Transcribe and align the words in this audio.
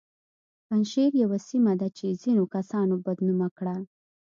پنجشیر 0.67 1.11
یوه 1.23 1.37
سیمه 1.47 1.73
ده 1.79 1.87
چې 1.97 2.17
ځینو 2.21 2.43
کسانو 2.53 2.95
بد 3.05 3.17
نومه 3.27 3.49
کړه 3.57 3.75